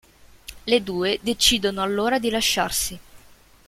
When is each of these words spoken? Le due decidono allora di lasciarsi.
Le 0.65 0.81
due 0.81 1.19
decidono 1.21 1.83
allora 1.83 2.17
di 2.17 2.31
lasciarsi. 2.31 2.99